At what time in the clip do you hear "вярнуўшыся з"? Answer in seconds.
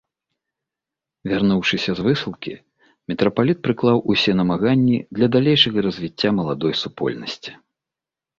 1.31-2.05